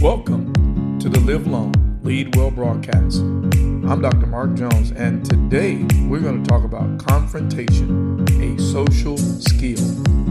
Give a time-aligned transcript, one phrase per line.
[0.00, 3.20] Welcome to the Live Long, Lead Well broadcast.
[3.20, 4.24] I'm Dr.
[4.28, 9.76] Mark Jones, and today we're going to talk about confrontation, a social skill.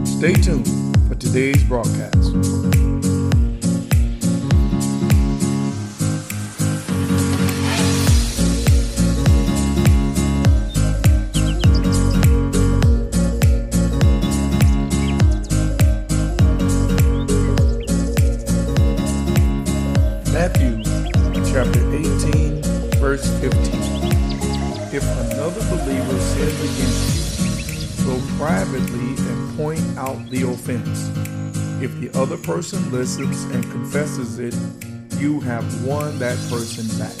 [0.04, 0.66] Stay tuned
[1.06, 2.99] for today's broadcast.
[23.16, 23.52] Verse 15.
[24.94, 31.08] If another believer sins against you, go privately and point out the offense.
[31.82, 34.54] If the other person listens and confesses it,
[35.18, 37.18] you have won that person back.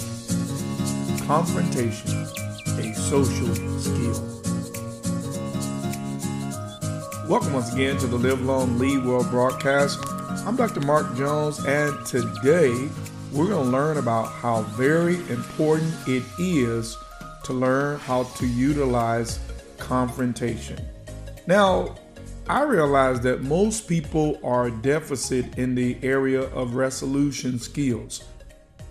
[1.26, 2.22] Confrontation,
[2.78, 4.14] a social skill.
[7.28, 9.98] Welcome once again to the Live Long Lead Well broadcast.
[10.46, 10.82] I'm Dr.
[10.82, 12.88] Mark Jones, and today
[13.32, 16.96] we're going to learn about how very important it is
[17.44, 19.38] to learn how to utilize
[19.78, 20.78] confrontation.
[21.46, 21.96] Now,
[22.48, 28.24] I realize that most people are deficit in the area of resolution skills,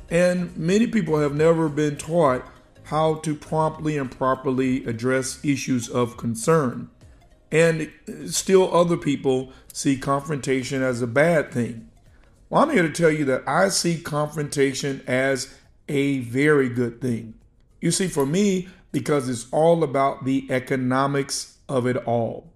[0.09, 2.45] and many people have never been taught
[2.83, 6.89] how to promptly and properly address issues of concern.
[7.52, 7.91] And
[8.28, 11.89] still, other people see confrontation as a bad thing.
[12.50, 15.53] Well, I'm here to tell you that I see confrontation as
[15.88, 17.36] a very good thing.
[17.80, 22.52] You see, for me, because it's all about the economics of it all.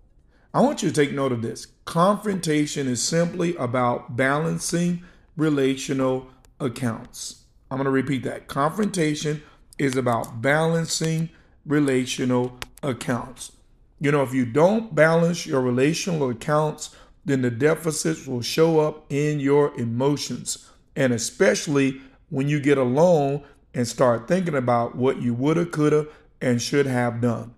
[0.51, 1.67] I want you to take note of this.
[1.85, 5.03] Confrontation is simply about balancing
[5.37, 6.27] relational
[6.59, 7.43] accounts.
[7.69, 8.47] I'm going to repeat that.
[8.47, 9.43] Confrontation
[9.77, 11.29] is about balancing
[11.65, 13.51] relational accounts.
[13.99, 19.05] You know, if you don't balance your relational accounts, then the deficits will show up
[19.09, 20.69] in your emotions.
[20.95, 23.43] And especially when you get alone
[23.73, 26.07] and start thinking about what you woulda, coulda,
[26.41, 27.53] and should have done.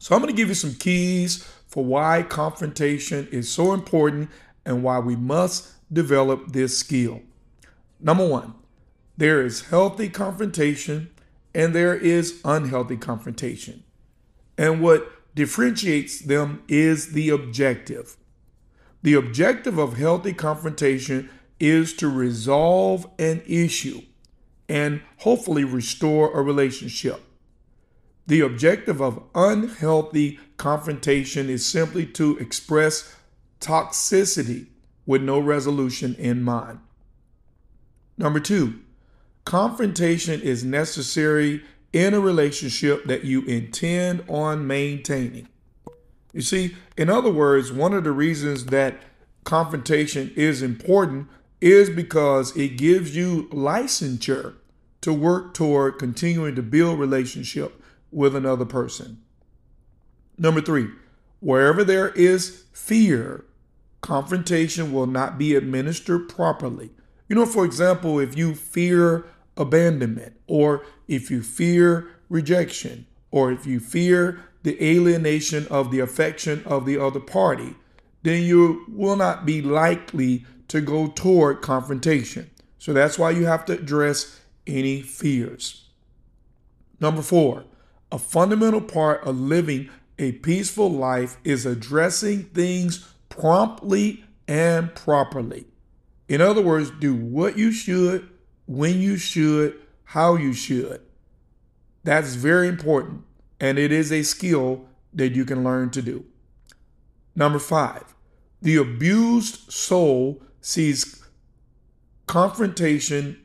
[0.00, 4.30] So, I'm going to give you some keys for why confrontation is so important
[4.64, 7.22] and why we must develop this skill.
[8.00, 8.54] Number one,
[9.16, 11.10] there is healthy confrontation
[11.54, 13.82] and there is unhealthy confrontation.
[14.56, 18.16] And what differentiates them is the objective.
[19.02, 24.02] The objective of healthy confrontation is to resolve an issue
[24.68, 27.22] and hopefully restore a relationship.
[28.26, 33.14] The objective of unhealthy confrontation is simply to express
[33.60, 34.66] toxicity
[35.06, 36.80] with no resolution in mind.
[38.18, 38.80] Number two,
[39.44, 45.48] confrontation is necessary in a relationship that you intend on maintaining.
[46.32, 49.00] You see, in other words, one of the reasons that
[49.44, 51.28] confrontation is important
[51.60, 54.54] is because it gives you licensure
[55.00, 57.80] to work toward continuing to build relationship
[58.10, 59.22] with another person.
[60.36, 60.88] Number 3,
[61.40, 63.44] wherever there is fear,
[64.00, 66.90] confrontation will not be administered properly.
[67.28, 73.66] You know, for example, if you fear abandonment, or if you fear rejection, or if
[73.66, 77.74] you fear the alienation of the affection of the other party,
[78.22, 82.50] then you will not be likely to go toward confrontation.
[82.78, 85.88] So that's why you have to address any fears.
[87.00, 87.64] Number four,
[88.10, 95.66] a fundamental part of living a peaceful life is addressing things promptly and properly.
[96.28, 98.28] In other words, do what you should,
[98.66, 101.00] when you should, how you should.
[102.08, 103.24] That's very important,
[103.60, 106.24] and it is a skill that you can learn to do.
[107.36, 108.14] Number five,
[108.62, 111.22] the abused soul sees
[112.26, 113.38] confrontation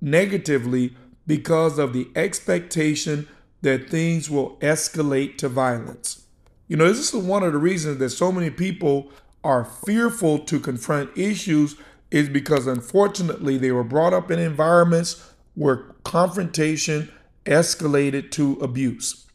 [0.00, 3.28] negatively because of the expectation
[3.60, 6.22] that things will escalate to violence.
[6.66, 9.12] You know, this is one of the reasons that so many people
[9.44, 11.76] are fearful to confront issues
[12.10, 17.12] is because unfortunately they were brought up in environments where confrontation
[17.48, 19.26] escalated to abuse.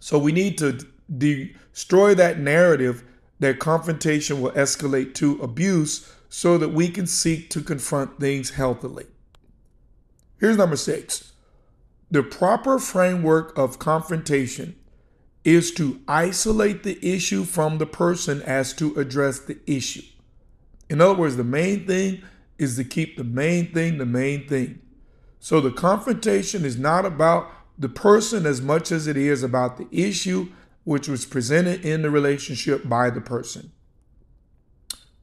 [0.00, 0.86] So we need to
[1.16, 3.04] destroy that narrative
[3.40, 9.06] that confrontation will escalate to abuse so that we can seek to confront things healthily.
[10.38, 11.32] Here's number six
[12.10, 14.76] the proper framework of confrontation
[15.44, 20.02] is to isolate the issue from the person as to address the issue.
[20.90, 22.22] In other words, the main thing
[22.58, 24.80] is to keep the main thing the main thing.
[25.40, 29.86] So the confrontation is not about the person as much as it is about the
[29.92, 30.48] issue
[30.84, 33.70] which was presented in the relationship by the person.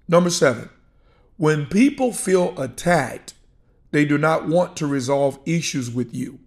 [0.07, 0.69] Number seven,
[1.37, 3.33] when people feel attacked,
[3.95, 6.39] They do not want to resolve issues with you.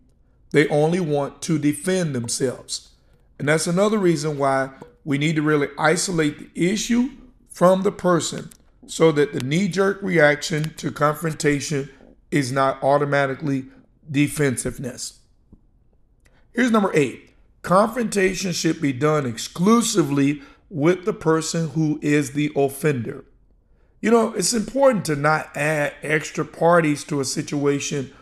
[0.50, 2.91] They only want to defend themselves.
[3.38, 4.69] And that's another reason why
[5.03, 7.09] we need to really isolate the issue
[7.49, 8.50] from the person
[8.87, 11.88] so that the knee jerk reaction to confrontation
[12.31, 13.67] is not automatically
[14.11, 15.21] defensiveness.
[16.53, 17.31] Here's number eight
[17.63, 23.25] confrontation should be done exclusively with the person who is the offender.
[24.01, 28.13] You know, it's important to not add extra parties to a situation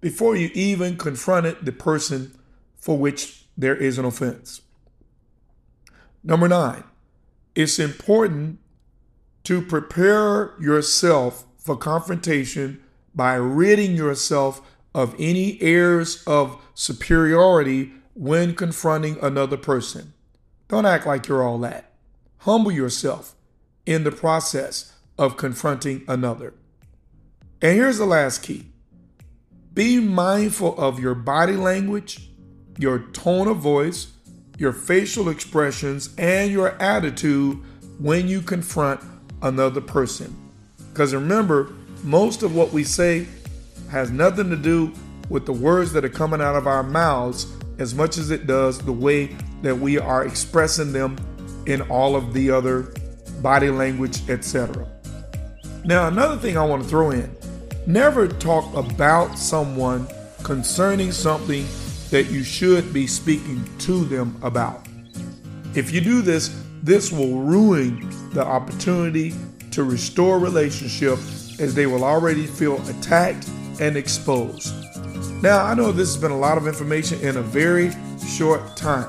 [0.00, 2.38] before you even confronted the person
[2.76, 4.62] for which there is an offense.
[6.22, 6.84] Number nine,
[7.54, 8.58] it's important
[9.44, 12.82] to prepare yourself for confrontation
[13.18, 14.62] by ridding yourself
[14.94, 20.12] of any airs of superiority when confronting another person.
[20.68, 21.92] Don't act like you're all that.
[22.38, 23.34] Humble yourself
[23.84, 26.54] in the process of confronting another.
[27.60, 28.66] And here's the last key
[29.74, 32.30] be mindful of your body language,
[32.78, 34.12] your tone of voice,
[34.58, 37.58] your facial expressions, and your attitude
[37.98, 39.00] when you confront
[39.42, 40.36] another person.
[40.92, 41.72] Because remember,
[42.02, 43.26] most of what we say
[43.90, 44.92] has nothing to do
[45.28, 47.46] with the words that are coming out of our mouths
[47.78, 49.26] as much as it does the way
[49.62, 51.16] that we are expressing them
[51.66, 52.92] in all of the other
[53.42, 54.86] body language, etc.
[55.84, 57.34] Now, another thing I want to throw in
[57.86, 60.06] never talk about someone
[60.42, 61.66] concerning something
[62.10, 64.86] that you should be speaking to them about.
[65.74, 69.34] If you do this, this will ruin the opportunity
[69.72, 71.18] to restore relationship
[71.58, 73.48] as they will already feel attacked
[73.80, 74.74] and exposed.
[75.42, 77.90] Now, I know this has been a lot of information in a very
[78.26, 79.08] short time,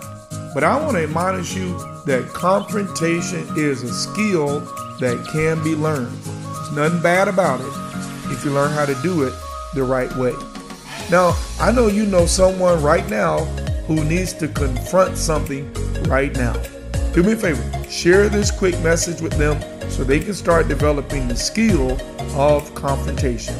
[0.53, 4.59] but I want to admonish you that confrontation is a skill
[4.99, 6.15] that can be learned.
[6.23, 9.33] There's nothing bad about it if you learn how to do it
[9.73, 10.33] the right way.
[11.09, 13.45] Now, I know you know someone right now
[13.87, 15.71] who needs to confront something
[16.03, 16.53] right now.
[17.13, 19.59] Do me a favor, share this quick message with them
[19.99, 21.99] so they can start developing the skill
[22.39, 23.53] of confrontation.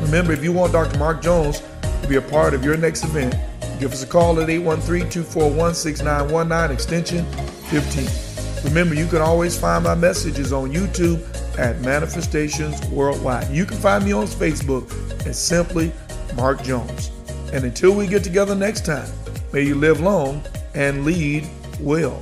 [0.00, 0.98] Remember, if you want Dr.
[0.98, 1.62] Mark Jones
[2.02, 3.36] to be a part of your next event,
[3.78, 7.24] give us a call at 813 241 6919, extension
[7.70, 8.64] 15.
[8.64, 11.22] Remember, you can always find my messages on YouTube
[11.56, 13.48] at Manifestations Worldwide.
[13.48, 14.90] You can find me on Facebook
[15.24, 15.92] at simply
[16.34, 17.12] Mark Jones.
[17.52, 19.08] And until we get together next time,
[19.52, 20.42] may you live long
[20.74, 21.48] and lead
[21.78, 22.20] well.